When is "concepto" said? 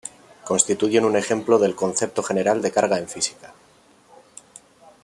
1.75-2.23